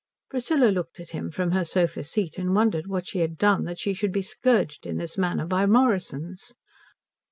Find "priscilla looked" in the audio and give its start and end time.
0.31-0.99